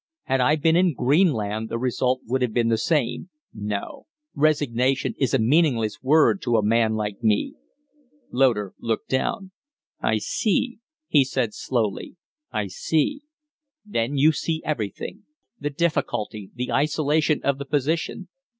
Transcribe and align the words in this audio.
Had 0.23 0.41
I 0.41 0.55
been 0.55 0.75
in 0.75 0.95
Greenland 0.95 1.69
the 1.69 1.77
result 1.77 2.21
would 2.25 2.41
have 2.41 2.53
been 2.53 2.69
the 2.69 2.77
same. 2.79 3.29
No. 3.53 4.07
Resignation 4.33 5.13
is 5.19 5.35
a 5.35 5.37
meaningless 5.37 6.01
word 6.01 6.41
to 6.41 6.57
a 6.57 6.65
man 6.65 6.95
like 6.95 7.21
me." 7.21 7.53
Loder 8.31 8.73
looked 8.79 9.09
down. 9.09 9.51
"I 9.99 10.17
see," 10.17 10.79
he 11.07 11.23
said, 11.23 11.53
slowly, 11.53 12.15
"I 12.51 12.65
see." 12.65 13.21
"Then 13.85 14.17
you 14.17 14.31
see 14.31 14.63
everything 14.65 15.25
the 15.59 15.69
difficulty, 15.69 16.49
the 16.55 16.71
isolation 16.71 17.39
of 17.43 17.59
the 17.59 17.65
position. 17.65 18.27